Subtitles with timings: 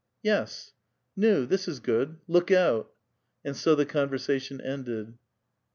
[0.23, 2.17] "Yes." *' Nu^ this is good.
[2.27, 2.91] Look out."
[3.45, 5.15] And so the conversation ended.